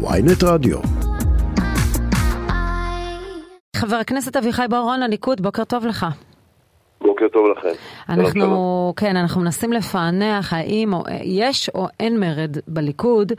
ויינט 0.00 0.42
רדיו. 0.44 0.78
חבר 3.76 3.96
הכנסת 3.96 4.36
אביחי 4.36 4.62
בוארון, 4.70 5.02
הליכוד, 5.02 5.40
בוקר 5.40 5.64
טוב 5.64 5.86
לך. 5.86 6.06
בוקר 7.18 7.28
טוב 7.28 7.46
לכם. 7.46 7.68
אנחנו, 8.08 8.92
כן, 8.96 9.16
אנחנו 9.16 9.40
מנסים 9.40 9.72
לפענח 9.72 10.52
האם 10.52 10.92
או, 10.92 11.02
יש 11.22 11.68
או 11.74 11.86
אין 12.00 12.20
מרד 12.20 12.56
בליכוד, 12.66 13.32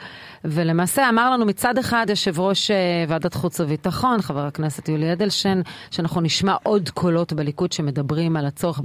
ולמעשה 0.46 1.10
אמר 1.10 1.32
לנו 1.32 1.46
מצד 1.46 1.78
אחד 1.78 2.06
יושב 2.10 2.40
ראש 2.40 2.72
אה, 2.72 2.78
ועדת 3.08 3.34
חוץ 3.34 3.60
וביטחון, 3.60 4.22
חבר 4.22 4.40
הכנסת 4.46 4.90
יולי 4.90 5.14
אדלשטיין, 5.14 5.62
שאנחנו 5.92 6.22
נשמע 6.22 6.56
עוד 6.64 6.90
קולות 6.90 7.34
בליכוד 7.34 7.72
שמדברים 7.72 8.38
על 8.38 8.46
הצורך 8.46 8.82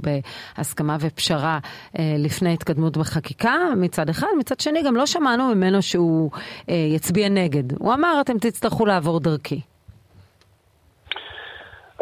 בהסכמה 0.57 0.97
ופשרה 0.99 1.59
אה, 1.99 2.15
לפני 2.17 2.53
התקדמות 2.53 2.97
בחקיקה, 2.97 3.55
מצד 3.77 4.09
אחד. 4.09 4.27
מצד 4.39 4.59
שני, 4.59 4.83
גם 4.83 4.95
לא 4.95 5.05
שמענו 5.05 5.55
ממנו 5.55 5.81
שהוא 5.81 6.31
אה, 6.69 6.75
יצביע 6.75 7.29
נגד. 7.29 7.79
הוא 7.79 7.93
אמר, 7.93 8.17
אתם 8.21 8.37
תצטרכו 8.37 8.85
לעבור 8.85 9.19
דרכי. 9.19 9.61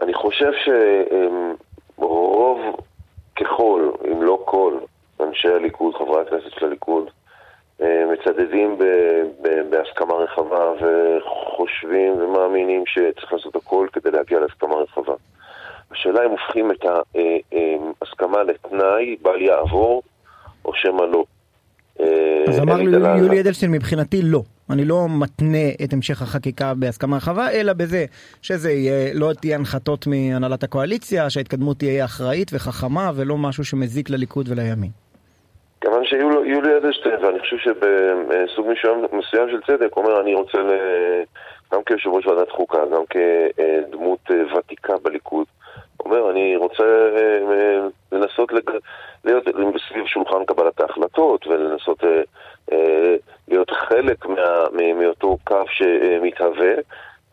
אני 0.01 0.13
חושב 0.13 0.51
ש... 0.65 0.69
ככל, 3.35 3.91
אם 4.11 4.23
לא 4.23 4.41
כל, 4.45 4.77
אנשי 5.19 5.47
הליכוד, 5.47 5.95
חברי 5.95 6.21
הכנסת 6.21 6.51
של 6.59 6.65
הליכוד, 6.65 7.09
אה, 7.81 8.03
מצדדים 8.13 8.77
ב, 8.77 8.83
ב, 9.41 9.69
בהסכמה 9.69 10.13
רחבה 10.13 10.71
וחושבים 10.73 12.13
ומאמינים 12.13 12.83
שצריך 12.85 13.33
לעשות 13.33 13.55
הכל 13.55 13.87
כדי 13.93 14.11
להגיע 14.11 14.39
להסכמה 14.39 14.75
רחבה. 14.75 15.13
השאלה 15.91 16.25
אם 16.25 16.31
הופכים 16.31 16.71
את 16.71 16.85
ההסכמה 16.85 18.37
אה, 18.37 18.41
אה, 18.41 18.43
לתנאי 18.43 19.15
בל 19.21 19.41
יעבור 19.41 20.03
או 20.65 20.71
שמא 20.75 21.01
לא. 21.01 21.25
אז 22.47 22.59
אמר 22.59 22.81
יולי 23.17 23.41
אדלשטיין 23.41 23.71
מבחינתי 23.71 24.21
לא. 24.21 24.41
אני 24.69 24.85
לא 24.85 25.07
מתנה 25.09 25.67
את 25.83 25.93
המשך 25.93 26.21
החקיקה 26.21 26.73
בהסכמה 26.73 27.17
רחבה, 27.17 27.51
אלא 27.51 27.73
בזה 27.73 28.05
שזה 28.41 28.71
יהיה, 28.71 29.13
לא 29.13 29.33
תהיה 29.41 29.57
הנחתות 29.57 30.07
מהנהלת 30.07 30.63
הקואליציה, 30.63 31.29
שההתקדמות 31.29 31.77
תהיה 31.77 32.05
אחראית 32.05 32.51
וחכמה 32.53 33.11
ולא 33.15 33.37
משהו 33.37 33.65
שמזיק 33.65 34.09
לליכוד 34.09 34.49
ולימין. 34.49 34.89
כיוון 35.81 36.05
שיולי 36.05 36.77
אדלשטיין, 36.77 37.25
ואני 37.25 37.39
חושב 37.39 37.57
שבסוג 37.57 38.67
מסוים 39.13 39.49
של 39.49 39.61
צדק, 39.67 39.97
אומר 39.97 40.21
אני 40.21 40.33
רוצה, 40.33 40.57
גם 41.73 41.83
כיושב 41.85 42.09
ראש 42.09 42.27
ועדת 42.27 42.51
חוקה, 42.51 42.79
גם 42.93 43.01
כדמות 43.09 44.19
אה, 44.31 44.57
ותיקה 44.57 44.93
בליכוד, 45.03 45.45
אומר 45.99 46.31
אני 46.31 46.55
רוצה 46.55 46.83
אה, 46.83 47.79
לנסות 48.11 48.51
להיות 49.25 49.43
סביב 49.89 50.05
שולחן 50.05 50.45
קבלת 50.47 50.81
ההחלטות 50.81 51.47
ולנסות 51.47 52.03
אה, 52.71 53.15
להיות 53.47 53.71
חלק 53.71 54.25
מה, 54.25 54.65
מאותו 54.95 55.37
קו 55.43 55.62
שמתהווה, 55.73 56.73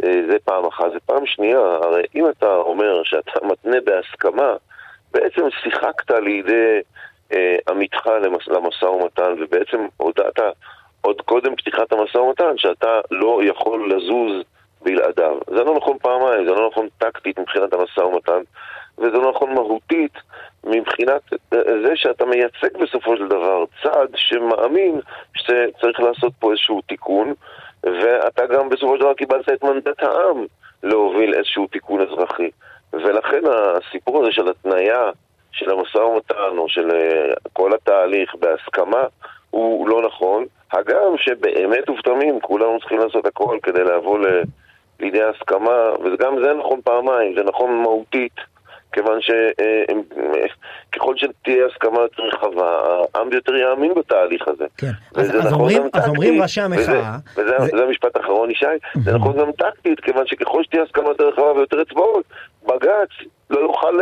אה, 0.05 0.21
זה 0.31 0.37
פעם 0.45 0.67
אחת. 0.67 0.93
זה 0.93 0.99
פעם 1.07 1.27
שנייה, 1.27 1.59
הרי 1.59 2.03
אם 2.15 2.29
אתה 2.29 2.55
אומר 2.55 3.03
שאתה 3.05 3.47
מתנה 3.47 3.77
בהסכמה, 3.85 4.53
בעצם 5.13 5.43
שיחקת 5.63 6.11
לידי 6.11 6.81
אה, 7.33 7.57
עמיתך 7.69 8.07
למס, 8.07 8.49
למשא 8.49 8.85
ומתן, 8.85 9.35
ובעצם 9.41 9.87
הודעת 9.97 10.39
עוד 11.01 11.21
קודם 11.21 11.57
פתיחת 11.57 11.93
המשא 11.93 12.19
ומתן 12.19 12.57
שאתה 12.57 13.01
לא 13.11 13.41
יכול 13.45 13.93
לזוז 13.95 14.43
בלעדיו. 14.83 15.39
זה 15.47 15.65
לא 15.65 15.75
נכון 15.77 15.99
פעמיים, 15.99 16.45
זה 16.45 16.51
לא 16.51 16.69
נכון 16.73 16.89
טקטית 16.99 17.39
מבחינת 17.39 17.73
המשא 17.73 18.01
ומתן, 18.01 18.41
וזה 18.99 19.17
לא 19.19 19.31
נכון 19.31 19.55
מהותית 19.55 20.13
מבחינת 20.65 21.23
זה 21.55 21.93
שאתה 21.95 22.25
מייצג 22.25 22.79
בסופו 22.81 23.17
של 23.17 23.29
דבר 23.29 23.65
צד 23.83 24.07
שמאמין 24.15 25.01
שצריך 25.35 26.01
לעשות 26.01 26.33
פה 26.39 26.51
איזשהו 26.51 26.81
תיקון, 26.87 27.35
ואתה 27.85 28.47
גם 28.47 28.69
בסופו 28.69 28.97
של 28.97 29.01
דבר 29.01 29.15
קיבלת 29.15 29.49
את 29.49 29.65
מנדט 29.65 30.03
העם 30.03 30.47
להוביל 30.83 31.35
איזשהו 31.35 31.67
תיקון 31.67 32.01
אזרחי. 32.01 32.51
ולכן 32.93 33.41
הסיפור 33.47 34.23
הזה 34.23 34.33
של 34.33 34.49
התניה 34.49 35.11
של 35.53 35.71
המשא 35.71 35.99
ומתן 35.99 36.59
או 36.59 36.69
של 36.69 36.91
אה, 36.91 37.33
כל 37.53 37.75
התהליך 37.75 38.35
בהסכמה 38.35 39.03
הוא 39.51 39.89
לא 39.89 40.03
נכון. 40.03 40.45
הגם 40.73 41.17
שבאמת 41.17 41.89
ובתמים 41.89 42.41
כולנו 42.41 42.79
צריכים 42.81 42.99
לעשות 42.99 43.27
הכל 43.27 43.59
כדי 43.63 43.85
לבוא 43.85 44.19
לידי 45.01 45.23
הסכמה, 45.23 45.91
וגם 46.05 46.45
זה 46.45 46.53
נכון 46.53 46.81
פעמיים, 46.85 47.35
זה 47.37 47.43
נכון 47.43 47.83
מהותית. 47.83 48.37
כיוון 48.93 49.19
שככל 49.21 51.17
שתהיה 51.17 51.67
הסכמה 51.67 52.01
יותר 52.01 52.23
רחבה, 52.23 52.81
העם 53.15 53.33
יותר 53.33 53.57
יאמין 53.57 53.95
בתהליך 53.95 54.49
הזה. 54.49 54.65
כן, 54.77 54.91
אז, 55.15 55.31
אז, 55.31 55.37
נכון 55.37 55.53
אומרים, 55.53 55.83
אז 55.93 56.09
אומרים 56.09 56.43
ראשי 56.43 56.61
המחאה... 56.61 57.17
וזה, 57.37 57.57
וזה 57.57 57.77
זה... 57.77 57.85
המשפט 57.85 58.17
האחרון, 58.17 58.51
ישי, 58.51 58.67
זה 59.05 59.15
נכון 59.15 59.37
גם 59.39 59.53
טקטית, 59.53 60.01
כיוון 60.01 60.27
שככל 60.27 60.65
שתהיה 60.65 60.83
הסכמה 60.83 61.09
יותר 61.09 61.29
רחבה 61.29 61.53
ויותר 61.53 61.83
אצבעות, 61.83 62.25
בג"ץ 62.67 63.29
לא 63.51 63.61
יוכל 63.61 63.93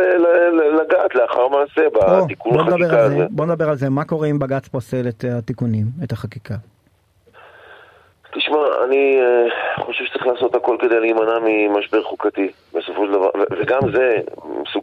לגעת 0.81 1.15
לאחר 1.15 1.47
מעשה 1.47 1.81
בתיקון 1.93 2.59
החקיקה 2.59 2.99
הזה. 2.99 3.25
בוא 3.29 3.45
נדבר 3.45 3.69
על 3.69 3.75
זה, 3.75 3.89
מה 3.89 4.05
קורה 4.05 4.27
אם 4.27 4.39
בג"ץ 4.39 4.67
פוסל 4.67 5.07
את 5.07 5.23
התיקונים, 5.37 5.85
את 6.03 6.11
החקיקה? 6.11 6.55
תשמע, 8.33 8.57
אני 8.85 9.19
uh, 9.77 9.81
חושב 9.81 10.05
שצריך 10.05 10.27
לעשות 10.27 10.55
הכל 10.55 10.77
כדי 10.81 10.99
להימנע 10.99 11.39
ממשבר 11.43 12.03
חוקתי, 12.03 12.51
בסופו 12.73 13.05
של 13.05 13.11
דבר, 13.11 13.29
וגם 13.59 13.79
זה 13.93 14.15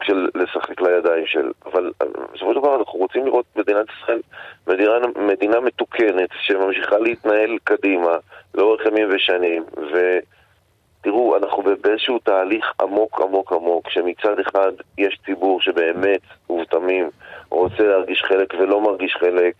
של 0.06 0.28
לשחק 0.34 0.80
לידיים 0.80 1.26
של, 1.26 1.50
אבל 1.66 1.92
uh, 2.02 2.06
בסופו 2.34 2.54
של 2.54 2.60
דבר 2.60 2.76
אנחנו 2.76 2.98
רוצים 2.98 3.26
לראות 3.26 3.44
מדינת 3.56 3.86
ישראל 4.00 4.20
מדינה, 4.66 4.92
מדינה 5.16 5.60
מתוקנת 5.60 6.28
שממשיכה 6.40 6.98
להתנהל 6.98 7.58
קדימה 7.64 8.16
לאורך 8.54 8.86
ימים 8.86 9.08
ושנים, 9.14 9.64
ותראו, 9.76 11.36
אנחנו 11.36 11.62
באיזשהו 11.80 12.18
תהליך 12.18 12.72
עמוק 12.80 13.20
עמוק 13.20 13.52
עמוק, 13.52 13.90
שמצד 13.90 14.38
אחד 14.40 14.72
יש 14.98 15.18
ציבור 15.26 15.60
שבאמת 15.60 16.20
ובתמים 16.50 17.10
רוצה 17.50 17.82
להרגיש 17.82 18.22
חלק 18.22 18.54
ולא 18.54 18.80
מרגיש 18.80 19.16
חלק, 19.20 19.54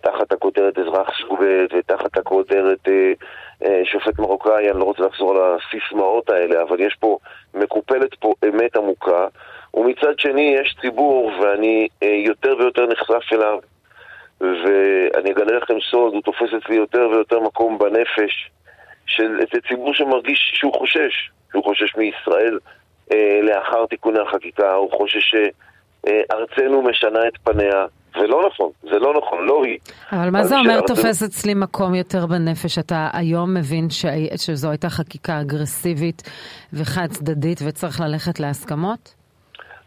תחת 0.00 0.32
הכותרת 0.32 0.78
אזרח 0.78 1.08
סוג 1.20 1.40
ב' 1.40 1.64
ותחת 1.74 2.16
הכותרת 2.16 2.88
אה, 2.88 3.12
אה, 3.64 3.80
שופט 3.84 4.18
מרוקאי, 4.18 4.70
אני 4.70 4.78
לא 4.78 4.84
רוצה 4.84 5.02
לחזור 5.02 5.30
על 5.30 5.56
הסיסמאות 5.56 6.30
האלה, 6.30 6.62
אבל 6.62 6.80
יש 6.80 6.96
פה, 7.00 7.18
מקופלת 7.54 8.14
פה 8.14 8.34
אמת 8.48 8.76
עמוקה, 8.76 9.26
ומצד 9.74 10.18
שני 10.18 10.56
יש 10.60 10.76
ציבור, 10.80 11.32
ואני 11.40 11.88
אה, 12.02 12.08
יותר 12.26 12.54
ויותר 12.58 12.86
נחשף 12.86 13.32
אליו, 13.32 13.58
ואני 14.40 15.32
אגלה 15.32 15.56
לכם 15.56 15.80
סוד, 15.90 16.12
הוא 16.12 16.22
תופס 16.22 16.48
אצלי 16.58 16.76
יותר 16.76 17.08
ויותר 17.10 17.40
מקום 17.40 17.78
בנפש, 17.78 18.50
של 19.06 19.40
איזה 19.40 19.68
ציבור 19.68 19.94
שמרגיש 19.94 20.52
שהוא 20.54 20.74
חושש, 20.74 21.30
שהוא 21.50 21.64
חושש 21.64 21.96
מישראל 21.96 22.58
אה, 23.12 23.40
לאחר 23.42 23.86
תיקוני 23.86 24.18
החקיקה, 24.18 24.72
הוא 24.72 24.90
חושש 24.92 25.34
שארצנו 25.34 26.82
משנה 26.82 27.28
את 27.28 27.38
פניה. 27.44 27.86
זה 28.18 28.26
לא 28.26 28.48
נכון, 28.48 28.70
זה 28.82 28.98
לא 28.98 29.14
נכון, 29.18 29.46
לא 29.46 29.64
היא. 29.64 29.78
אבל 30.12 30.30
מה 30.30 30.44
זה 30.44 30.58
אומר 30.58 30.80
תופס 30.80 31.22
אצלי 31.22 31.54
מקום 31.54 31.94
יותר 31.94 32.26
בנפש? 32.26 32.78
אתה 32.78 33.08
היום 33.12 33.54
מבין 33.54 33.90
ש... 33.90 34.06
שזו 34.36 34.70
הייתה 34.70 34.88
חקיקה 34.88 35.40
אגרסיבית 35.40 36.22
וחד 36.72 37.06
צדדית 37.10 37.58
וצריך 37.68 38.00
ללכת 38.00 38.40
להסכמות? 38.40 39.14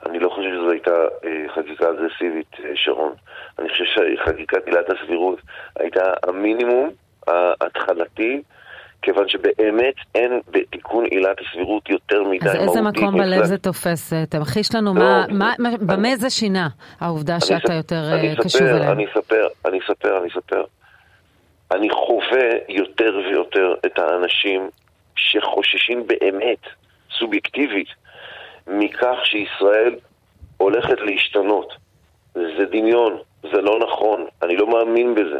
אני 0.05 0.19
לא 0.19 0.29
חושב 0.29 0.49
שזו 0.49 0.71
הייתה 0.71 0.82
אה, 0.82 0.82
חקיקה 1.55 1.89
אגרסיבית, 1.89 2.55
אה, 2.63 2.69
שרון. 2.75 3.13
אני 3.59 3.69
חושב 3.69 3.83
שחקיקת 3.85 4.65
עילת 4.67 4.85
הסבירות 4.89 5.39
הייתה 5.79 6.13
המינימום 6.27 6.89
ההתחלתי 7.27 8.41
כיוון 9.01 9.29
שבאמת 9.29 9.93
אין 10.15 10.39
בתיקון 10.51 11.05
עילת 11.05 11.37
הסבירות 11.41 11.89
יותר 11.89 12.23
מדי 12.23 12.45
מהותי. 12.45 12.59
אז 12.59 12.67
איזה 12.67 12.81
מקום 12.81 13.17
בלב 13.17 13.43
זה 13.43 13.57
תופס? 13.57 14.13
תמחיש 14.29 14.75
לנו 14.75 14.93
לא, 14.93 15.01
מה, 15.29 15.53
מה, 15.59 15.69
במה 15.81 16.15
זה 16.15 16.29
שינה, 16.29 16.67
העובדה 16.99 17.39
שאתה 17.39 17.73
יותר 17.73 18.03
אה, 18.13 18.35
קשוב 18.43 18.61
אליהם. 18.61 18.91
אני 18.91 19.05
אספר, 19.05 19.47
אני 19.65 19.79
אספר, 19.79 20.17
אני 20.17 20.27
אספר. 20.27 20.63
אני 21.71 21.89
חווה 21.89 22.49
יותר 22.69 23.17
ויותר 23.29 23.73
את 23.85 23.99
האנשים 23.99 24.69
שחוששים 25.15 26.07
באמת, 26.07 26.59
סובייקטיבית, 27.19 27.87
מכך 28.67 29.15
שישראל 29.23 29.95
הולכת 30.57 30.97
להשתנות. 31.01 31.73
זה 32.33 32.65
דמיון, 32.71 33.17
זה 33.41 33.61
לא 33.61 33.79
נכון, 33.79 34.25
אני 34.43 34.55
לא 34.55 34.67
מאמין 34.67 35.15
בזה. 35.15 35.39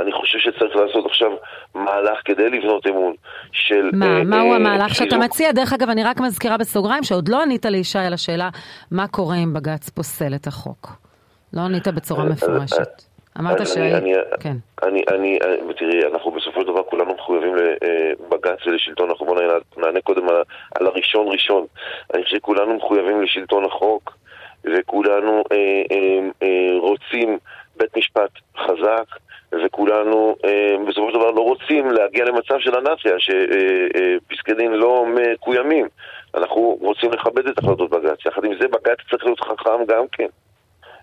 אני 0.00 0.12
חושב 0.12 0.38
שצריך 0.38 0.76
לעשות 0.76 1.06
עכשיו 1.06 1.30
מהלך 1.74 2.18
כדי 2.24 2.50
לבנות 2.50 2.86
אמון 2.86 3.14
של... 3.52 3.90
מה, 3.92 4.06
אה, 4.06 4.24
מהו 4.24 4.50
אה, 4.50 4.56
המהלך 4.56 4.94
שאתה 4.94 5.18
מציע? 5.18 5.52
דרך 5.52 5.72
אגב, 5.72 5.90
אני 5.90 6.04
רק 6.04 6.20
מזכירה 6.20 6.56
בסוגריים 6.56 7.02
שעוד 7.02 7.28
לא 7.28 7.42
ענית 7.42 7.66
לישי 7.66 7.98
על 7.98 8.12
השאלה 8.12 8.48
מה 8.90 9.08
קורה 9.08 9.36
אם 9.36 9.52
בג"ץ 9.52 9.88
פוסל 9.88 10.34
את 10.34 10.46
החוק. 10.46 10.88
לא 11.52 11.60
ענית 11.60 11.88
בצורה 11.88 12.24
מפורשת. 12.24 13.02
אמרת 13.40 13.66
ש... 13.66 13.76
כן. 14.40 14.56
אני, 14.82 15.02
אני, 15.08 15.38
תראי, 15.76 16.04
אנחנו 16.12 16.30
בסופו 16.30 16.60
של 16.60 16.66
דבר 16.66 16.82
כולנו 16.82 17.14
מחויבים 17.14 17.54
לבג"ץ 17.56 18.66
ולשלטון 18.66 19.10
החוק. 19.10 19.28
בוא 19.28 19.36
נענה 19.76 20.00
קודם 20.00 20.28
על, 20.28 20.36
על 20.74 20.86
הראשון 20.86 21.26
ראשון. 21.28 21.66
אני 22.14 22.24
חושב 22.24 22.36
שכולנו 22.36 22.74
מחויבים 22.74 23.22
לשלטון 23.22 23.64
החוק, 23.64 24.16
וכולנו 24.64 25.44
אה, 25.52 25.82
אה, 25.92 26.18
אה, 26.42 26.78
רוצים 26.78 27.38
בית 27.76 27.96
משפט 27.96 28.30
חזק, 28.56 29.06
וכולנו 29.64 30.36
אה, 30.44 30.76
בסופו 30.88 31.10
של 31.10 31.18
דבר 31.18 31.30
לא 31.30 31.40
רוצים 31.40 31.90
להגיע 31.90 32.24
למצב 32.24 32.54
של 32.58 32.76
אנרכיה, 32.76 33.12
שפסקי 33.18 34.50
אה, 34.52 34.56
אה, 34.56 34.58
דין 34.58 34.72
לא 34.72 35.06
מקוימים. 35.06 35.88
אנחנו 36.34 36.78
רוצים 36.80 37.12
לכבד 37.12 37.46
את 37.46 37.58
החלטות 37.58 37.90
בג"ץ. 37.90 38.26
יחד 38.26 38.44
עם 38.44 38.52
זה 38.60 38.68
בג"ץ 38.68 38.98
צריך 39.10 39.24
להיות 39.24 39.40
חכם 39.40 39.84
גם 39.88 40.04
כן, 40.12 40.28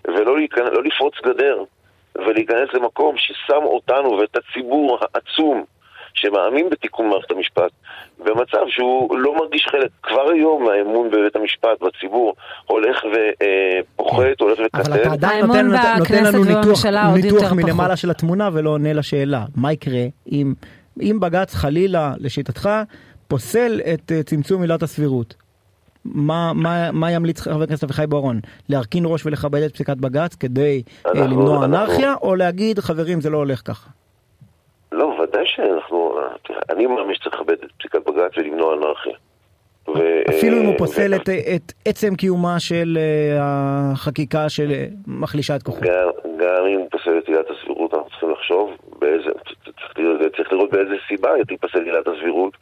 ולא 0.04 0.36
להיכנס, 0.36 0.68
לא 0.72 0.82
לפרוץ 0.82 1.14
גדר, 1.24 1.64
ולהיכנס 2.16 2.68
למקום 2.74 3.16
ששם 3.18 3.62
אותנו 3.62 4.18
ואת 4.18 4.36
הציבור 4.36 4.98
העצום 5.00 5.64
שמאמין 6.14 6.70
בתיקון 6.70 7.08
מערכת 7.08 7.30
המשפט 7.30 7.70
במצב 8.18 8.64
שהוא 8.68 9.18
לא 9.18 9.36
מרגיש 9.36 9.66
חלק. 9.70 9.90
כבר 10.02 10.30
היום 10.32 10.68
האמון 10.68 11.10
בבית 11.10 11.36
המשפט, 11.36 11.82
בציבור, 11.82 12.34
הולך 12.66 12.96
ופוחת, 13.04 14.40
הולך 14.40 14.58
וקטן. 14.66 14.92
אבל 14.92 15.02
אתה 15.02 15.12
עדיין 15.12 15.46
נותן, 15.46 15.66
נותן 15.98 16.24
לנו 16.24 16.44
ניתוח, 16.44 16.86
ניתוח 17.14 17.52
מלמעלה 17.52 17.88
פחות. 17.88 17.98
של 17.98 18.10
התמונה 18.10 18.50
ולא 18.52 18.70
עונה 18.70 18.92
לשאלה. 18.92 19.44
מה 19.56 19.72
יקרה 19.72 20.04
אם, 20.32 20.54
אם 21.00 21.20
בג"ץ 21.20 21.54
חלילה, 21.54 22.12
לשיטתך, 22.18 22.68
פוסל 23.28 23.80
את 23.94 24.12
אה, 24.12 24.22
צמצום 24.22 24.62
עילת 24.62 24.82
הסבירות? 24.82 25.34
מה, 26.04 26.52
מה, 26.52 26.92
מה 26.92 27.10
ימליץ 27.10 27.40
חבר 27.40 27.62
הכנסת 27.62 27.84
אביחי 27.84 28.06
בוארון? 28.06 28.40
להרכין 28.68 29.04
ראש 29.06 29.26
ולכבד 29.26 29.62
את 29.62 29.74
פסיקת 29.74 29.96
בג"ץ 29.96 30.34
כדי 30.34 30.82
אה, 31.06 31.10
אנחנו, 31.10 31.26
למנוע 31.26 31.64
אנרכיה, 31.64 32.12
אנחנו... 32.12 32.28
או 32.28 32.36
להגיד 32.36 32.78
חברים 32.78 33.20
זה 33.20 33.30
לא 33.30 33.36
הולך 33.36 33.62
ככה? 33.64 33.90
לא, 35.32 35.38
ודאי 35.38 35.46
שאנחנו, 35.46 36.18
אני 36.70 36.86
מאמין 36.86 37.14
שצריך 37.14 37.34
לכבד 37.34 37.52
את 37.52 37.70
פסיקת 37.78 38.06
בג"ץ 38.06 38.38
ולמנוע 38.38 38.74
אנרכיה. 38.74 39.12
אפילו 40.28 40.56
אם 40.56 40.66
הוא 40.66 40.78
פוסל 40.78 41.14
את, 41.14 41.28
את 41.28 41.72
עצם 41.86 42.14
קיומה 42.14 42.60
של 42.60 42.98
uh, 42.98 43.40
החקיקה 43.40 44.46
שמחלישה 44.48 45.56
את 45.56 45.62
כוחו. 45.62 45.80
גם, 45.80 46.08
גם 46.36 46.66
אם 46.66 46.78
הוא 46.78 46.88
פוסל 46.90 47.18
את 47.18 47.28
עילת 47.28 47.46
הסבירות, 47.50 47.94
אנחנו 47.94 48.10
צריכים 48.10 48.30
לחשוב 48.30 48.70
באיזה, 48.98 49.30
צריך, 49.64 50.36
צריך 50.36 50.52
לראות 50.52 50.70
באיזה 50.70 50.94
סיבה 51.08 51.30
תיפסל 51.48 51.82
עילת 51.84 52.08
הסבירות, 52.08 52.56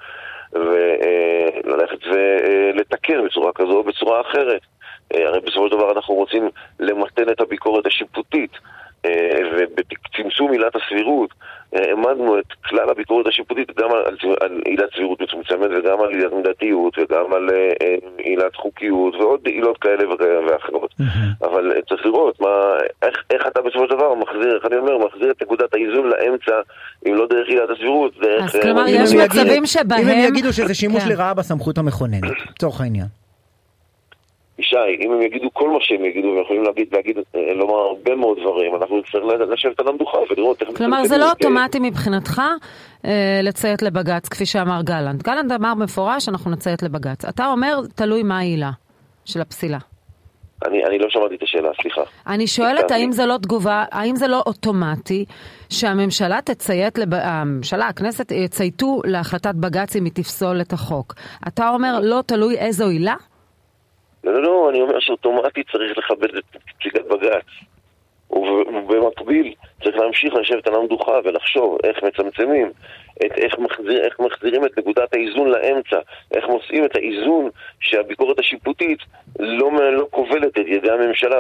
וללכת 0.53 1.99
ולתקן 2.13 3.25
בצורה 3.25 3.53
כזו 3.53 3.73
או 3.73 3.85
בצורה 3.85 4.21
אחרת. 4.21 4.61
אה, 5.15 5.29
הרי 5.29 5.41
בסופו 5.41 5.69
של 5.69 5.77
דבר 5.77 5.93
אנחנו 5.93 6.15
רוצים 6.15 6.49
למתן 6.81 7.29
את 7.31 7.41
הביקורת 7.41 7.87
השיפוטית. 7.87 8.51
אה, 9.05 9.39
ובצמצום 9.53 10.53
עילת 10.53 10.77
הסבירות 10.77 11.31
העמדנו 11.73 12.39
את 12.39 12.53
כלל 12.81 12.91
הביקורת 12.91 13.27
השיפוטית 13.27 13.79
גם 13.79 13.91
על, 13.93 14.17
על 14.41 14.61
עילת 14.65 14.91
סבירות 14.95 15.23
מצומצמת 15.23 15.71
וגם 15.79 16.01
על 16.01 16.09
עילת 16.09 16.33
מידתיות 16.33 16.99
וגם 16.99 17.33
על 17.33 17.51
אה, 17.51 17.95
עילת 18.19 18.57
חוקיות 18.57 19.15
ועוד 19.15 19.41
עילות 19.47 19.79
כאלה 19.79 20.05
ואחרות. 20.49 20.95
אבל 21.43 21.73
צריך 21.89 22.07
לראות 22.07 22.41
מה, 22.41 22.49
איך, 23.03 23.15
איך 23.31 23.47
אתה 23.47 23.61
בסופו 23.63 23.85
של 23.89 23.95
דבר 23.95 24.15
מחזיר, 24.15 24.57
איך 24.57 24.67
אני 24.67 24.77
אומר, 24.77 24.99
מחזיר 24.99 25.31
את 25.31 25.43
נקודת 25.43 25.75
האיזון 25.75 26.07
לאמצע, 26.07 26.55
אם 27.07 27.15
לא 27.15 27.27
דרך 27.27 27.49
עילת 27.49 27.71
הסבירות, 27.71 28.13
דרך... 28.21 28.55
אז 28.55 28.61
כלומר 28.63 28.85
יש 28.89 29.15
מצבים 29.15 29.67
שבהם... 29.67 30.01
אם 30.01 30.09
הם 30.09 30.19
יגידו 30.29 30.53
שזה 30.53 30.75
שימוש 30.75 31.03
כן. 31.03 31.09
לרעה 31.09 31.35
בסמכות 31.35 31.79
המכוננת, 31.79 32.31
לצורך 32.57 32.81
העניין. 32.81 33.20
ישי, 34.61 35.05
אם 35.07 35.13
הם 35.13 35.23
יגידו 35.23 35.49
כל 35.53 35.71
מה 35.71 35.79
שהם 35.81 36.05
יגידו, 36.05 36.29
והם 36.29 36.43
יכולים 36.43 36.63
להגיד, 36.63 36.89
להגיד, 36.93 37.19
אה, 37.35 37.55
לומר 37.55 37.75
הרבה 37.75 38.15
מאוד 38.15 38.39
דברים, 38.41 38.75
אנחנו 38.75 38.99
נצטרך 38.99 39.23
לשבת 39.25 39.81
על 39.81 39.89
המדוכה 39.89 40.19
ולראות 40.31 40.63
איך... 40.63 40.77
כלומר, 40.77 41.05
זה 41.05 41.19
לא 41.19 41.31
אוטומטי 41.31 41.79
מבחינתך 41.83 42.43
אה, 43.05 43.41
לציית 43.43 43.83
לבג"ץ, 43.83 44.29
כפי 44.29 44.47
שאמר 44.47 44.81
גלנט. 44.85 45.23
גלנט 45.23 45.53
אמר 45.53 45.75
מפורש, 45.75 46.29
אנחנו 46.29 46.51
נציית 46.51 46.83
לבג"ץ. 46.83 47.25
אתה 47.25 47.47
אומר, 47.47 47.81
תלוי 47.95 48.23
מה 48.23 48.39
העילה 48.39 48.71
של 49.25 49.41
הפסילה. 49.41 49.79
אני, 50.67 50.85
אני 50.85 50.99
לא 50.99 51.07
שמעתי 51.11 51.35
את 51.35 51.43
השאלה, 51.43 51.69
סליחה. 51.83 52.01
אני 52.27 52.47
שואלת 52.47 52.91
האם 52.91 53.13
זה 53.13 53.27
לא 53.27 53.37
תגובה, 53.43 53.85
האם 53.93 54.17
זה 54.17 54.29
לא 54.29 54.43
אוטומטי 54.47 55.25
שהממשלה 55.71 56.41
תציית, 56.45 56.99
לב... 56.99 57.15
הממשלה, 57.15 57.89
הכנסת 57.89 58.31
יצייתו 58.31 59.01
להחלטת 59.05 59.55
בג"ץ 59.55 59.97
אם 59.97 60.05
היא 60.05 60.13
תפסול 60.13 60.61
את 60.61 60.73
החוק. 60.73 61.15
אתה 61.49 61.69
אומר 61.69 62.01
לא 62.03 62.23
תלוי 62.27 62.59
איזו 62.59 62.89
עילה? 62.89 63.15
לא, 64.25 64.33
לא, 64.33 64.43
לא, 64.43 64.71
אני 64.71 64.81
אומר 64.81 65.01
שאוטומטית 65.01 65.71
צריך 65.73 65.99
לכבד 65.99 66.37
את 66.37 66.45
פסיקת 66.81 67.05
בג"ץ. 67.05 67.47
ובמקביל 68.31 69.55
צריך 69.83 69.97
להמשיך 69.97 70.35
לשבת 70.35 70.67
על 70.67 70.75
המדוכה 70.75 71.19
ולחשוב 71.25 71.79
איך 71.85 72.03
מצמצמים, 72.03 72.73
את, 73.27 73.33
איך, 73.37 73.59
מחזיר, 73.59 74.05
איך 74.05 74.21
מחזירים 74.21 74.65
את 74.65 74.79
נקודת 74.79 75.15
האיזון 75.15 75.49
לאמצע, 75.49 75.97
איך 76.35 76.45
מוצאים 76.49 76.85
את 76.85 76.97
האיזון 76.97 77.51
שהביקורת 77.81 78.39
השיפוטית 78.39 78.99
לא, 79.39 79.71
לא 79.93 80.07
כובלת 80.11 80.59
את 80.59 80.67
ידי 80.67 80.91
הממשלה 80.91 81.37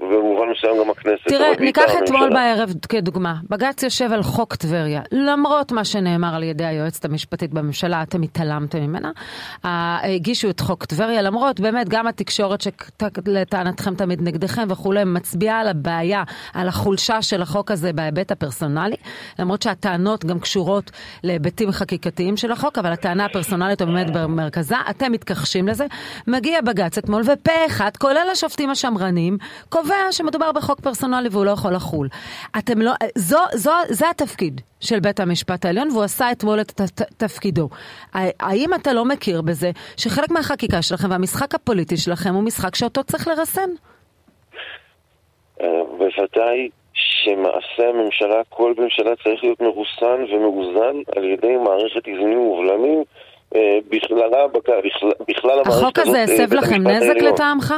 ובמובן 0.00 0.48
מסוים 0.48 0.76
גם 0.80 0.90
הכנסת. 0.90 1.28
תראה, 1.28 1.48
ניקח 1.60 1.92
אתמול 2.04 2.30
בערב 2.34 2.70
כדוגמה, 2.88 3.34
בג"ץ 3.50 3.82
יושב 3.82 4.12
על 4.12 4.22
חוק 4.22 4.54
טבריה, 4.54 5.00
למרות 5.12 5.72
מה 5.72 5.84
שנאמר 5.84 6.34
על 6.34 6.42
ידי 6.42 6.64
היועצת 6.64 7.04
המשפטית 7.04 7.50
בממשלה, 7.50 8.02
אתם 8.02 8.22
התעלמתם 8.22 8.78
ממנה, 8.78 9.10
הגישו 9.64 10.50
את 10.50 10.60
חוק 10.60 10.84
טבריה, 10.84 11.22
למרות 11.22 11.60
באמת 11.60 11.88
גם 11.88 12.06
התקשורת 12.06 12.60
שלטענתכם 12.60 13.94
תמיד 13.94 14.22
נגדכם 14.22 14.62
וכולי, 14.70 15.04
מצביעה 15.04 15.60
על 15.60 15.68
הבעיה, 15.68 16.22
על 16.54 16.68
החולשה 16.68 17.22
של 17.22 17.42
החוק 17.42 17.70
הזה 17.70 17.92
בהיבט 17.92 18.30
הפרסונלי, 18.30 18.96
למרות 19.38 19.62
שהטענות 19.62 20.24
גם 20.24 20.40
קשורות 20.46 20.90
להיבטים 21.22 21.70
חקיקתיים 21.72 22.36
של 22.36 22.52
החוק, 22.52 22.78
אבל 22.78 22.92
הטענה 22.92 23.24
הפרסונלית 23.24 23.80
עומדת 23.80 24.10
במרכזה, 24.14 24.76
אתם 24.90 25.12
מתכחשים 25.12 25.68
לזה. 25.68 25.86
מגיע 26.26 26.60
בג"ץ 26.60 26.98
אתמול, 26.98 27.22
ופה 27.22 27.52
אחד, 27.66 27.90
כולל 27.96 28.28
השופטים 28.32 28.70
השמרנים, 28.70 29.38
קובע 29.68 29.94
שמדובר 30.10 30.52
בחוק 30.52 30.80
פרסונלי 30.80 31.28
והוא 31.32 31.44
לא 31.44 31.50
יכול 31.50 31.74
לחול. 31.74 32.08
אתם 32.58 32.82
לא, 32.82 32.92
זו, 33.18 33.38
זו, 33.54 33.72
זה 33.88 34.10
התפקיד 34.10 34.60
של 34.80 35.00
בית 35.00 35.20
המשפט 35.20 35.64
העליון, 35.64 35.88
והוא 35.90 36.02
עשה 36.02 36.32
אתמול 36.32 36.60
את 36.60 36.80
תפקידו. 37.16 37.68
האם 38.14 38.74
אתה 38.74 38.92
לא 38.92 39.04
מכיר 39.04 39.42
בזה 39.42 39.70
שחלק 39.96 40.30
מהחקיקה 40.30 40.82
שלכם 40.82 41.10
והמשחק 41.10 41.54
הפוליטי 41.54 41.96
שלכם 41.96 42.34
הוא 42.34 42.42
משחק 42.42 42.74
שאותו 42.74 43.04
צריך 43.04 43.28
לרסן? 43.28 43.70
אה, 45.60 45.66
בוודאי 45.98 46.68
שמעשה 47.26 47.88
הממשלה, 47.88 48.42
כל 48.48 48.74
ממשלה 48.78 49.16
צריך 49.16 49.44
להיות 49.44 49.60
מרוסן 49.60 50.24
ומאוזן 50.32 50.96
על 51.16 51.24
ידי 51.24 51.56
מערכת 51.56 52.08
איזונים 52.08 52.38
ובלמים 52.38 53.04
אה, 53.54 53.78
בכללה, 53.88 54.46
בכלל, 54.48 54.80
בכלל 55.28 55.50
המערכת 55.50 55.68
הזאת. 55.68 55.82
החוק 55.82 55.98
הזה 55.98 56.22
הסב 56.22 56.54
לכם 56.54 56.88
נזק 56.88 57.16
לטעמך? 57.22 57.74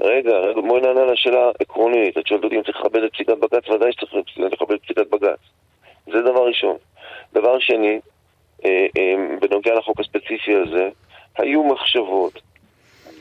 רגע, 0.00 0.36
רגע, 0.36 0.60
בואי 0.60 0.80
נענה 0.80 1.00
על 1.00 1.12
השאלה 1.12 1.50
העקרונית. 1.60 2.18
את 2.18 2.26
שואלת 2.26 2.44
אותי 2.44 2.56
אם 2.56 2.62
צריך 2.62 2.80
לכבד 2.80 3.02
את 3.02 3.12
פסיקת 3.12 3.38
בג"ץ, 3.38 3.68
ודאי 3.68 3.92
שצריך 3.92 4.14
לכבד 4.36 4.72
את 4.72 4.82
פסיקת 4.82 5.10
בג"ץ. 5.10 5.38
זה 6.06 6.20
דבר 6.22 6.46
ראשון. 6.46 6.76
דבר 7.32 7.58
שני, 7.58 8.00
אה, 8.64 8.86
אה, 8.98 9.14
בנוגע 9.40 9.74
לחוק 9.74 10.00
הספציפי 10.00 10.54
הזה, 10.54 10.88
היו 11.38 11.64
מחשבות 11.64 12.40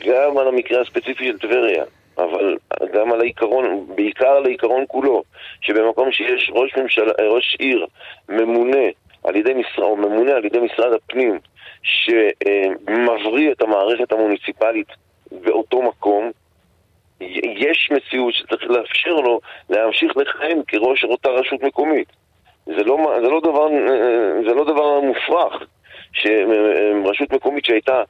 גם 0.06 0.38
על 0.38 0.48
המקרה 0.48 0.82
הספציפי 0.82 1.28
של 1.28 1.40
טבריה, 1.40 1.84
אבל 2.18 2.58
גם 2.94 3.12
על 3.12 3.22
העיקרון, 3.22 3.86
בעיקר 3.96 4.30
על 4.30 4.46
העיקרון 4.46 4.84
כולו, 4.88 5.24
שבמקום 5.62 6.12
שיש 6.12 6.52
ראש, 6.54 6.76
ממשלה, 6.78 7.12
ראש 7.20 7.56
עיר 7.60 7.86
ממונה 8.30 8.88
על 9.24 9.36
ידי 9.36 9.54
משרד, 9.54 9.86
או 9.86 9.96
ממונה 9.96 10.32
על 10.32 10.46
ידי 10.46 10.60
משרד 10.60 10.94
הפנים, 10.94 11.40
שמבריא 11.84 13.52
את 13.52 13.62
המערכת 13.62 14.12
המוניציפלית 14.12 14.88
באותו 15.32 15.82
מקום, 15.82 16.32
יש 17.44 17.90
מציאות 17.92 18.34
שצריך 18.34 18.70
לאפשר 18.70 19.14
לו 19.14 19.40
להמשיך 19.70 20.18
לכהן 20.18 20.62
כראש 20.68 21.04
אותה 21.04 21.30
רשות 21.30 21.64
מקומית. 21.64 22.08
זה 22.66 22.84
לא, 22.84 22.98
זה 23.22 23.30
לא, 23.30 23.42
דבר, 23.42 23.68
זה 24.48 24.54
לא 24.54 24.64
דבר 24.64 25.00
מופרך 25.00 25.64
שרשות 26.14 27.32
מקומית 27.32 27.66
שהייתה 27.66 28.04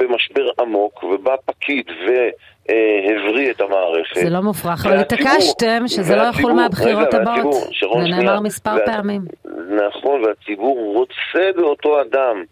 במשבר 0.00 0.48
עמוק 0.60 1.04
ובא 1.04 1.34
פקיד 1.44 1.86
והבריא 1.88 3.50
את 3.50 3.60
המערכת. 3.60 4.14
זה 4.14 4.30
לא 4.30 4.40
מופרך, 4.40 4.86
אבל 4.86 4.98
התעקשתם 4.98 5.82
שזה 5.86 6.16
לא 6.16 6.22
יחול 6.22 6.52
מהבחירות 6.52 7.14
הבאות. 7.14 7.54
זה 7.54 8.16
נאמר 8.16 8.40
מספר 8.40 8.76
פעמים. 8.86 9.22
נכון, 9.70 10.24
והציבור 10.24 10.94
רוצה 10.94 11.50
באותו 11.56 12.00
אדם. 12.00 12.44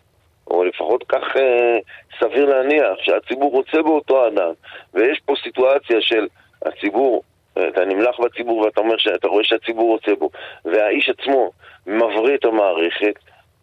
או 0.50 0.64
לפחות 0.64 1.04
כך 1.08 1.36
אה, 1.36 1.78
סביר 2.20 2.46
להניח 2.46 2.98
שהציבור 3.02 3.50
רוצה 3.50 3.82
באותו 3.82 4.28
אדם 4.28 4.52
ויש 4.94 5.20
פה 5.24 5.34
סיטואציה 5.42 6.00
של 6.00 6.26
הציבור, 6.66 7.22
אתה 7.52 7.84
נמלח 7.84 8.20
בציבור 8.20 8.58
ואתה 8.58 8.80
אומר 8.80 8.96
שאתה 8.98 9.28
רואה 9.28 9.44
שהציבור 9.44 9.88
רוצה 9.88 10.14
בו 10.18 10.30
והאיש 10.64 11.08
עצמו 11.08 11.50
מבריא 11.86 12.34
את 12.34 12.44
המערכת 12.44 13.14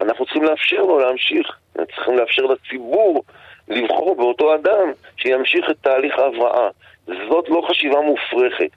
אנחנו 0.01 0.25
צריכים 0.25 0.43
לאפשר 0.43 0.81
לו 0.81 0.99
להמשיך, 0.99 1.47
צריכים 1.73 2.17
לאפשר 2.17 2.41
לציבור 2.41 3.23
לבחור 3.67 4.15
באותו 4.15 4.55
אדם 4.55 4.91
שימשיך 5.17 5.69
את 5.69 5.75
תהליך 5.81 6.19
ההבראה. 6.19 6.69
זאת 7.07 7.49
לא 7.49 7.61
חשיבה 7.69 8.01
מופרכת. 8.01 8.69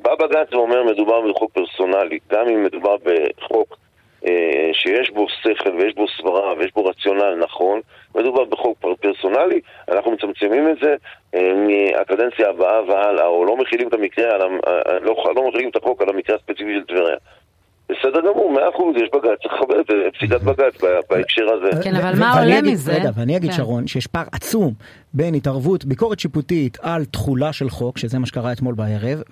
בא 0.00 0.14
בג"ץ 0.14 0.52
ואומר 0.52 0.82
מדובר 0.82 1.20
בחוק 1.20 1.52
פרסונלי, 1.52 2.18
גם 2.30 2.48
אם 2.48 2.64
מדובר 2.64 2.96
בחוק 3.04 3.76
אה, 4.26 4.70
שיש 4.72 5.10
בו 5.10 5.26
שכל 5.28 5.70
ויש 5.78 5.94
בו 5.94 6.06
סברה 6.18 6.54
ויש 6.58 6.72
בו 6.74 6.84
רציונל 6.84 7.34
נכון, 7.34 7.80
מדובר 8.14 8.44
בחוק 8.44 8.78
פרסונלי, 9.00 9.60
אנחנו 9.88 10.10
מצמצמים 10.10 10.68
את 10.68 10.76
זה 10.82 10.96
אה, 11.34 11.52
מהקדנציה 11.54 12.48
הבאה 12.48 12.82
והלאה, 12.82 13.26
או 13.26 13.44
לא 13.44 13.56
מכילים 13.56 13.88
את 13.88 13.94
המקרה, 13.94 14.34
על, 14.34 14.40
לא, 15.00 15.24
לא 15.36 15.48
מכילים 15.48 15.68
את 15.68 15.76
החוק 15.76 16.02
על 16.02 16.08
המקרה 16.08 16.36
הספציפי 16.36 16.74
של 16.74 16.84
טבריה. 16.84 17.16
בסדר 17.88 18.20
גמור, 18.20 18.52
מאה 18.52 18.68
אחוז, 18.74 18.96
יש 18.96 19.08
בג"ץ, 19.14 19.38
צריך 19.42 19.54
לכבד 19.54 19.76
את 20.08 20.14
פסיקת 20.16 20.40
בג"ץ 20.40 20.80
בהקשר 21.10 21.42
הזה. 21.52 21.82
כן, 21.82 21.94
אבל 21.94 22.18
מה 22.18 22.40
עולה 22.40 22.62
מזה? 22.62 22.92
רגע, 22.92 23.10
ואני 23.14 23.36
אגיד, 23.36 23.50
כן. 23.50 23.56
שרון, 23.56 23.86
שיש 23.86 24.06
פער 24.06 24.24
עצום 24.32 24.72
בין 25.14 25.34
התערבות, 25.34 25.84
ביקורת 25.84 26.20
שיפוטית 26.20 26.78
על 26.80 27.04
תכולה 27.04 27.52
של 27.52 27.70
חוק, 27.70 27.98
שזה 27.98 28.18
מה 28.18 28.26
שקרה 28.26 28.52
אתמול 28.52 28.74
בערב, 28.74 29.22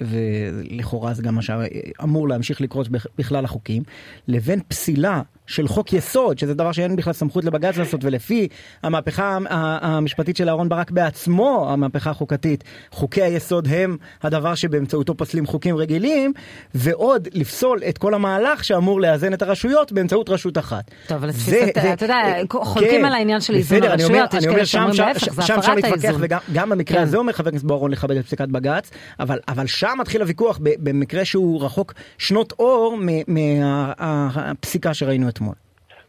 ולכאורה 0.00 1.14
זה 1.14 1.22
גם 1.22 1.34
מה 1.34 1.42
שאמור 1.42 2.28
להמשיך 2.28 2.60
לקרות 2.60 2.88
בכלל 3.18 3.44
החוקים, 3.44 3.82
לבין 4.28 4.60
פסילה 4.68 5.22
של 5.46 5.68
חוק 5.68 5.92
יסוד, 5.92 6.38
שזה 6.38 6.54
דבר 6.54 6.72
שאין 6.72 6.96
בכלל 6.96 7.12
סמכות 7.12 7.44
לבג"ץ 7.44 7.76
לעשות, 7.76 8.04
ולפי 8.04 8.48
המהפכה 8.82 9.38
המשפטית 9.80 10.36
של 10.36 10.48
אהרן 10.48 10.68
ברק 10.68 10.90
בעצמו, 10.90 11.66
המהפכה 11.70 12.10
החוקתית, 12.10 12.64
חוקי 12.90 13.22
היסוד 13.22 13.68
הם 13.70 13.96
הדבר 14.22 14.54
שבאמצעותו 14.54 15.14
פוסלים 15.14 15.46
חוקים 15.46 15.76
רגילים, 15.76 16.32
ועוד 16.74 17.28
לפסול 17.32 17.80
את 17.88 17.98
כל 17.98 18.14
המהלך 18.14 18.64
שאמור 18.64 19.00
לאזן 19.00 19.32
את 19.32 19.42
הרשויות 19.42 19.92
באמצעות 19.92 20.30
רשות 20.30 20.58
אחת. 20.58 20.90
טוב, 21.06 21.16
אבל 21.18 21.28
לתפיסת, 21.28 21.78
אתה 21.92 22.04
יודע, 22.04 22.22
חולקים 22.48 23.00
כן, 23.00 23.04
על 23.04 23.12
העניין 23.12 23.40
של 23.40 23.54
איזון 23.54 23.82
הרשויות, 23.82 24.34
יש 24.34 24.46
כאלה 24.46 24.66
שאומרים 24.66 24.94
להפך, 24.98 25.25
זה 25.32 25.54
הפרת 25.54 25.84
האיזון. 25.84 26.22
וגם 26.50 26.70
במקרה 26.70 26.96
כן. 26.96 27.02
הזה 27.02 27.16
אומר 27.16 27.32
חבר 27.32 27.48
הכנסת 27.48 27.64
בוארון 27.64 27.90
לכבד 27.90 28.16
את 28.16 28.24
פסיקת 28.24 28.48
בג"ץ, 28.48 28.90
אבל 29.48 29.66
שם 29.66 29.94
מתחיל 29.98 30.20
הוויכוח 30.20 30.58
במקרה 30.62 31.24
שהוא 31.24 31.64
רחוק 31.64 31.92
שנות 32.18 32.52
אור 32.58 32.98
מהפסיקה 33.28 34.94
שראינו 34.94 35.28
אתמול. 35.28 35.54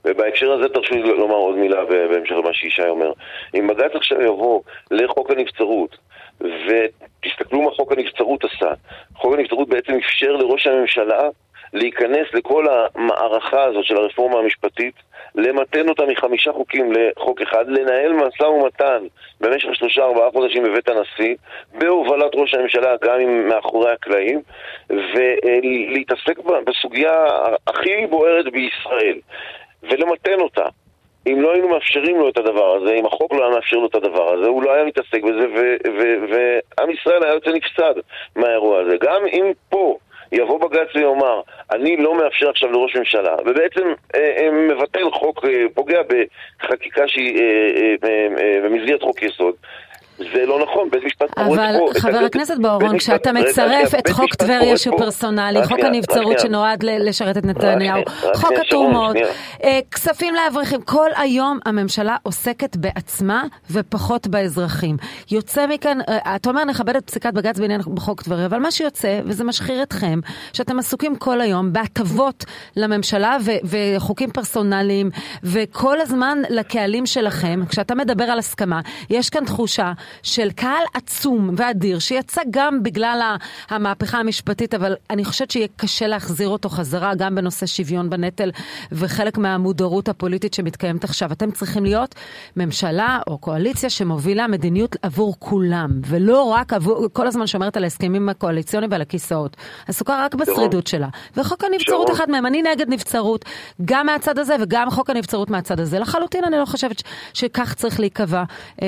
ובהקשר 0.06 0.52
הזה 0.52 0.70
תרשו 0.70 0.94
לי 0.94 1.02
לומר 1.02 1.36
עוד 1.36 1.56
מילה 1.56 1.86
בהמשך 1.86 2.32
למה 2.32 2.54
שישי 2.54 2.88
אומר. 2.88 3.12
אם 3.56 3.68
בג"ץ 3.68 3.92
עכשיו 3.96 4.22
יבוא 4.22 4.62
לחוק 4.92 5.32
הנבצרות, 5.32 5.98
ותסתכלו 6.42 7.62
מה 7.62 7.72
חוק 7.72 7.92
הנבצרות 7.92 8.44
עשה, 8.44 8.72
חוק 9.16 9.34
הנבצרות 9.34 9.70
בעצם 9.70 9.94
אפשר 9.94 10.32
לראש 10.32 10.68
הממשלה 10.68 11.22
להיכנס 11.74 12.28
לכל 12.34 12.66
המערכה 12.70 13.64
הזאת 13.64 13.86
של 13.86 13.98
הרפורמה 13.98 14.40
המשפטית, 14.40 14.96
למתן 15.36 15.90
אותה 15.90 16.06
מחמישה 16.06 16.52
חוקים 16.52 16.92
לחוק 16.92 17.42
אחד, 17.42 17.70
לנהל 17.70 18.14
משא 18.14 18.44
ומתן 18.44 19.04
במשך 19.42 19.76
שלושה 19.76 20.04
ארבעה 20.04 20.32
חודשים 20.32 20.64
בבית 20.64 20.90
הנשיא, 20.90 21.36
בהובלת 21.74 22.32
ראש 22.36 22.54
הממשלה 22.54 22.96
גם 23.04 23.20
עם 23.20 23.48
מאחורי 23.48 23.92
הקלעים, 23.92 24.42
ולהתעסק 24.90 26.40
בסוגיה 26.66 27.26
הכי 27.68 28.08
בוערת 28.10 28.46
בישראל. 28.52 29.20
ולמתן 29.84 30.40
אותה. 30.42 30.66
אם 31.28 31.42
לא 31.42 31.54
היינו 31.54 31.70
מאפשרים 31.70 32.20
לו 32.20 32.30
את 32.30 32.38
הדבר 32.38 32.76
הזה, 32.76 32.94
אם 32.94 33.06
החוק 33.06 33.34
לא 33.34 33.46
היה 33.46 33.56
מאפשר 33.56 33.78
לו 33.78 33.88
את 33.88 33.96
הדבר 33.96 34.34
הזה, 34.34 34.48
הוא 34.48 34.64
לא 34.64 34.74
היה 34.74 34.86
מתעסק 34.86 35.24
בזה, 35.24 35.46
ועם 36.30 36.90
ישראל 36.90 37.24
היה 37.24 37.34
יוצא 37.34 37.50
נפסד 37.50 37.94
מהאירוע 38.36 38.80
הזה. 38.80 38.98
גם 39.02 39.26
אם 39.34 39.52
פה 39.70 39.98
יבוא 40.32 40.60
בג"ץ 40.60 40.96
ויאמר, 40.96 41.42
אני 41.72 41.98
לא 41.98 42.18
מאפשר 42.18 42.50
עכשיו 42.50 42.72
לראש 42.72 42.96
ממשלה, 42.96 43.36
ובעצם 43.46 43.94
אה, 44.16 44.34
אה, 44.38 44.52
מבטל 44.52 45.12
חוק, 45.12 45.46
אה, 45.46 45.64
פוגע 45.74 46.02
בחקיקה 46.62 47.08
שהיא 47.08 47.40
אה, 47.40 47.96
אה, 48.04 48.28
אה, 48.40 48.60
במסגרת 48.64 49.02
חוק 49.02 49.24
יסוד, 49.24 49.56
זה 50.18 50.46
לא 50.46 50.60
נכון, 50.64 50.90
בית 50.92 51.04
משפט 51.06 51.34
פה. 51.34 51.46
אבל 51.46 51.76
חבר 51.98 52.18
הכנסת 52.18 52.58
בוארון, 52.62 52.98
כשאתה 52.98 53.32
מצרף 53.32 53.96
את 53.96 54.10
חוק 54.10 54.36
טבריה 54.36 54.78
שהוא 54.78 54.98
פרסונלי, 54.98 55.64
חוק 55.64 55.80
הנבצרות 55.80 56.40
שנועד 56.40 56.84
לשרת 56.84 57.38
את 57.38 57.46
נתניהו, 57.46 58.02
חוק 58.36 58.52
התרומות, 58.66 59.16
אה, 59.64 59.80
כספים 59.92 60.36
לאברכים, 60.36 60.82
כל 60.82 61.10
היום 61.16 61.60
הממשלה 61.66 62.16
עוסקת 62.24 62.76
בעצמה 62.76 63.44
ופחות 63.72 64.28
באזרחים. 64.28 64.98
יוצא 65.32 65.68
מכאן, 65.68 65.98
אה, 66.10 66.36
אתה 66.36 66.50
אומר 66.50 66.64
נכבד 66.64 66.96
את 66.96 67.08
פסיקת 67.08 67.34
בג"ץ 67.34 67.60
בעניין 67.60 67.82
בחוק 67.94 68.22
טבריה, 68.22 68.46
אבל 68.46 68.60
מה 68.60 68.72
שיוצא, 68.72 69.20
וזה 69.26 69.44
משחיר 69.44 69.84
אתכם, 69.84 70.20
שאתם 70.54 70.80
עסוקים 70.80 71.16
כל 71.16 71.42
היום 71.42 71.74
בהטבות 71.74 72.46
לממשלה 72.76 73.38
וחוקים 73.64 74.32
פרסונליים, 74.32 75.10
וכל 75.44 76.02
הזמן 76.02 76.38
לקהלים 76.50 77.06
שלכם, 77.06 77.60
כשאתה 77.70 77.96
מדבר 77.96 78.24
על 78.24 78.40
הסכמה, 78.40 78.82
יש 79.10 79.30
כאן 79.30 79.46
תחושה 79.46 79.92
של 80.24 80.52
קהל 80.52 80.84
עצום 80.94 81.50
ואדיר, 81.58 82.00
שיצא 82.00 82.42
גם 82.50 82.84
בגלל 82.84 83.36
המהפכה 83.70 84.18
המשפטית, 84.18 84.74
אבל 84.74 84.96
אני 85.10 85.26
חושבת 85.26 85.52
שיהיה 85.52 85.68
קשה 85.76 86.08
להחזיר 86.08 86.50
אותו 86.50 86.70
חזרה, 86.70 87.16
גם 87.16 87.36
בנושא 87.36 87.66
שוויון 87.66 88.10
בנטל 88.10 88.52
וחלק 88.92 89.38
מהמודעות 89.38 90.10
הפוליטית 90.10 90.54
שמתקיימת 90.54 91.04
עכשיו. 91.04 91.32
אתם 91.32 91.52
צריכים 91.52 91.86
להיות 91.86 92.16
ממשלה 92.56 93.20
או 93.28 93.38
קואליציה 93.38 93.90
שמובילה 93.90 94.48
מדיניות 94.48 94.96
עבור 95.02 95.36
כולם, 95.40 95.90
ולא 96.06 96.44
רק 96.44 96.74
עבור, 96.74 97.08
כל 97.14 97.28
הזמן 97.28 97.48
שומרת 97.48 97.78
על 97.78 97.84
ההסכמים 97.84 98.30
הקואליציוניים 98.30 98.92
ועל 98.92 99.02
הכיסאות. 99.02 99.58
עסוקה 99.88 100.26
רק 100.26 100.36
בשרידות 100.36 100.88
שלה. 100.88 101.08
וחוק 101.38 101.64
הנבצרות 101.64 102.12
אחד 102.12 102.30
מהם, 102.30 102.46
אני 102.46 102.62
נגד 102.62 102.90
נבצרות, 102.90 103.46
גם 103.86 104.06
מהצד 104.06 104.40
הזה 104.40 104.56
וגם 104.62 104.90
חוק 104.90 105.10
הנבצרות 105.10 105.50
מהצד 105.50 105.80
הזה. 105.80 106.00
לחלוטין 106.00 106.44
אני 106.44 106.58
לא 106.58 106.66
חושבת 106.66 107.04
שכך 107.34 107.74
צריך 107.74 108.00
להיקבע 108.00 108.44
אה, 108.82 108.88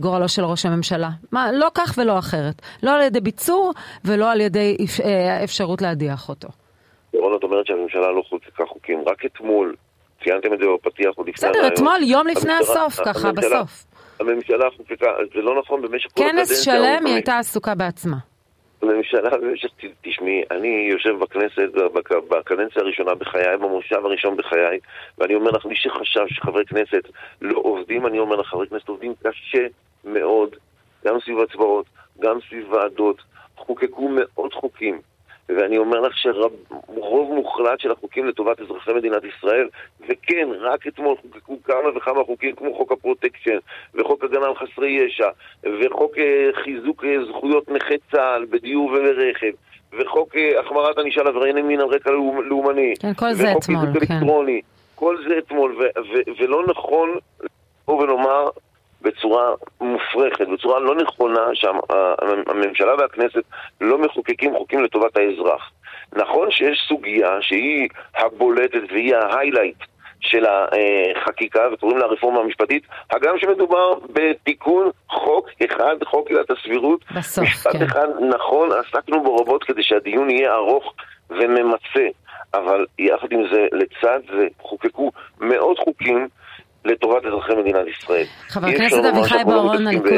גורלו 0.00 0.28
של 0.28 0.44
ראש 0.44 0.53
הממשלה. 0.66 1.08
מה, 1.32 1.52
לא 1.52 1.68
כך 1.74 1.94
ולא 1.98 2.18
אחרת. 2.18 2.54
לא 2.82 2.90
על 2.90 3.02
ידי 3.02 3.20
ביצור 3.20 3.72
ולא 4.04 4.32
על 4.32 4.40
ידי 4.40 4.76
אה, 5.04 5.44
אפשרות 5.44 5.82
להדיח 5.82 6.28
אותו. 6.28 6.48
ירון, 7.14 7.36
את 7.38 7.42
אומרת 7.42 7.66
שהממשלה 7.66 8.12
לא 8.12 8.22
חוקקה 8.28 8.66
חוקים. 8.66 9.02
רק 9.06 9.24
אתמול, 9.24 9.74
ציינתם 10.24 10.52
את 10.52 10.58
זה 10.58 10.64
בפתיח 10.74 11.10
עוד 11.14 11.28
לפני... 11.28 11.50
בסדר, 11.50 11.66
אתמול, 11.66 12.02
יום 12.02 12.26
לפני 12.26 12.52
הסוף, 12.52 13.00
ככה, 13.04 13.32
בסוף. 13.32 13.84
הממשלה 14.20 14.70
חוקקה, 14.76 15.06
זה 15.34 15.42
לא 15.42 15.60
נכון 15.60 15.82
במשך 15.82 16.08
כל 16.14 16.24
הקדנציה. 16.24 16.46
כנס 16.46 16.64
שלם 16.64 17.06
היא 17.06 17.14
הייתה 17.14 17.38
עסוקה 17.38 17.74
בעצמה. 17.74 18.16
הממשלה 18.82 19.30
במשך, 19.30 19.68
תשמעי, 20.02 20.42
אני 20.50 20.88
יושב 20.90 21.18
בכנסת 21.20 21.68
בקדנציה 22.28 22.82
הראשונה 22.82 23.14
בחיי, 23.14 23.56
במושב 23.56 24.06
הראשון 24.06 24.36
בחיי, 24.36 24.78
ואני 25.18 25.34
אומר 25.34 25.50
לך, 25.50 25.66
מי 25.66 25.76
שחשב 25.76 26.24
שחברי 26.28 26.64
כנסת 26.64 27.08
לא 27.42 27.58
עובדים, 27.58 28.06
אני 28.06 28.18
אומר 28.18 28.36
לך, 28.36 28.46
חברי 28.46 28.68
כנסת 28.68 28.88
עובדים 28.88 29.14
קשה 29.22 29.66
מאוד, 30.04 30.56
גם 31.04 31.20
סביב 31.24 31.38
הצבעות, 31.38 31.86
גם 32.20 32.38
סביב 32.48 32.72
ועדות, 32.72 33.22
חוקקו 33.56 34.08
מאות 34.08 34.54
חוקים. 34.54 35.00
ואני 35.48 35.78
אומר 35.78 36.00
לך 36.00 36.16
שרוב 36.16 37.32
מוחלט 37.34 37.80
של 37.80 37.92
החוקים 37.92 38.26
לטובת 38.26 38.60
אזרחי 38.60 38.92
מדינת 38.92 39.22
ישראל, 39.24 39.68
וכן, 40.00 40.48
רק 40.60 40.86
אתמול 40.86 41.16
חוקקו 41.22 41.58
כמה 41.64 41.96
וכמה 41.96 42.24
חוקים 42.24 42.54
כמו 42.54 42.74
חוק 42.74 42.92
הפרוטקשן, 42.92 43.58
וחוק 43.94 44.24
הגנה 44.24 44.46
על 44.46 44.54
חסרי 44.54 44.90
ישע, 44.90 45.28
וחוק 45.64 46.18
אה, 46.18 46.50
חיזוק 46.64 47.04
אה, 47.04 47.24
זכויות 47.28 47.68
נכי 47.68 47.94
צה"ל 48.12 48.44
בדיור 48.50 48.84
וברכב, 48.84 49.52
וחוק 49.92 50.36
אה, 50.36 50.60
החמרת 50.60 50.98
ענישה 50.98 51.22
לעברייני 51.22 51.62
מין 51.62 51.80
על 51.80 51.86
רקע 51.86 52.10
לאומני, 52.48 52.94
כן, 53.00 53.14
כל 53.14 53.32
זה 53.32 53.52
אתמול, 53.52 53.86
אלקטרוני, 53.96 54.60
כל 54.94 55.16
זה 55.28 55.38
אתמול, 55.38 55.90
ולא 56.38 56.62
נכון 56.66 57.18
לבוא 57.84 58.02
ולומר 58.02 58.48
בצורה 59.04 59.54
מופרכת, 59.80 60.48
בצורה 60.48 60.80
לא 60.80 60.94
נכונה, 60.94 61.46
שהממשלה 61.54 62.94
והכנסת 62.98 63.42
לא 63.80 63.98
מחוקקים 63.98 64.56
חוקים 64.56 64.84
לטובת 64.84 65.16
האזרח. 65.16 65.70
נכון 66.12 66.50
שיש 66.50 66.84
סוגיה 66.88 67.36
שהיא 67.40 67.88
הבולטת 68.16 68.80
והיא 68.90 69.16
ההיילייט 69.16 69.76
של 70.20 70.44
החקיקה, 71.16 71.68
וקוראים 71.72 71.98
לה 71.98 72.06
רפורמה 72.06 72.40
המשפטית, 72.40 72.82
הגם 73.10 73.38
שמדובר 73.38 73.94
בתיקון 74.12 74.90
חוק 75.08 75.48
אחד, 75.64 75.96
חוק 76.04 76.28
עילת 76.28 76.50
הסבירות. 76.50 77.04
בסוף, 77.16 77.44
משפט 77.44 77.72
כן. 77.72 77.82
אחד, 77.82 78.06
נכון, 78.34 78.68
עסקנו 78.72 79.22
בו 79.22 79.36
רבות 79.36 79.64
כדי 79.64 79.82
שהדיון 79.82 80.30
יהיה 80.30 80.54
ארוך 80.54 80.94
וממצה, 81.30 82.06
אבל 82.54 82.86
יחד 82.98 83.32
עם 83.32 83.42
זה, 83.52 83.66
לצד 83.72 84.20
זה, 84.36 84.46
חוקקו 84.60 85.10
מאות 85.40 85.78
חוקים. 85.78 86.28
לטובת 86.84 87.26
אזרחי 87.26 87.52
מדינת 87.60 87.86
ישראל. 87.88 88.24
חבר 88.48 88.66
הכנסת 88.66 89.04
אביחי 89.12 89.44
בוארון, 89.44 89.86
הליכוד, 89.86 90.10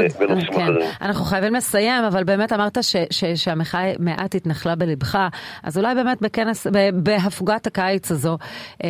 כן. 0.53 0.73
אנחנו 1.01 1.25
חייבים 1.25 1.55
לסיים, 1.55 2.05
אבל 2.05 2.25
באמת 2.25 2.53
אמרת 2.53 2.79
ש, 2.83 2.97
ש, 3.11 3.25
שהמחאה 3.25 3.93
מעט 3.99 4.35
התנחלה 4.35 4.75
בלבך, 4.75 5.19
אז 5.63 5.79
אולי 5.79 5.95
באמת 5.95 6.23
בכנס, 6.23 6.67
בהפוגת 6.95 7.67
הקיץ 7.67 8.11
הזו, 8.11 8.39
אה, 8.85 8.89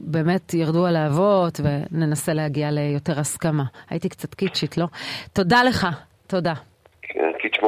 באמת 0.00 0.54
ירדו 0.54 0.86
הלהבות 0.86 1.60
וננסה 1.64 2.34
להגיע 2.34 2.70
ליותר 2.70 3.20
הסכמה. 3.20 3.64
הייתי 3.90 4.08
קצת 4.08 4.34
קיצ'ית, 4.34 4.78
לא? 4.78 4.86
תודה 5.32 5.62
לך, 5.62 5.86
תודה. 6.26 6.54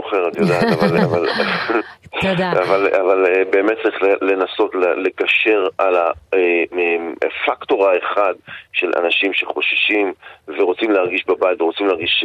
מוכר, 0.07 0.29
את 0.29 0.37
יודעת, 0.37 0.65
אבל... 1.05 1.27
תודה. 2.21 2.53
אבל, 2.53 2.87
אבל 2.95 3.25
באמת 3.51 3.77
צריך 3.83 3.97
לנסות 4.23 4.75
לגשר 5.05 5.67
על 5.79 5.95
הפקטור 7.27 7.89
האחד 7.89 8.33
של 8.73 8.91
אנשים 9.05 9.33
שחוששים 9.33 10.13
ורוצים 10.49 10.91
להרגיש 10.91 11.25
בבית 11.29 11.61
ורוצים 11.61 11.87
להרגיש 11.87 12.11
ש, 12.21 12.25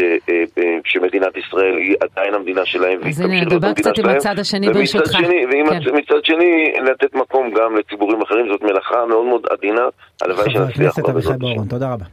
שמדינת 0.85 1.37
ישראל 1.37 1.77
היא 1.77 1.95
עדיין 2.01 2.33
המדינה 2.33 2.65
שלהם. 2.65 2.99
אז 3.07 3.21
הנה, 3.21 3.41
נדבר 3.41 3.73
קצת 3.73 3.97
עם 3.97 4.09
הצד 4.09 4.39
השני 4.39 4.69
ברשותך. 4.69 5.17
ומצד 5.51 6.13
כן. 6.13 6.23
שני, 6.23 6.73
לתת 6.91 7.15
מקום 7.15 7.49
גם 7.53 7.75
לציבורים 7.77 8.21
אחרים, 8.21 8.45
זאת 8.51 8.61
מלאכה 8.61 9.05
מאוד 9.05 9.25
מאוד 9.25 9.45
עדינה, 9.49 9.83
הלוואי 10.21 10.45
שנצליח. 10.51 10.67
חבר 10.67 10.75
הכנסת 10.75 11.09
אביחי 11.09 11.33
בוארון, 11.39 11.67
תודה 11.67 11.93
רבה. 11.93 12.05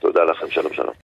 תודה 0.00 0.20
לכם, 0.24 0.46
שלום 0.50 0.72
שלום. 0.72 0.94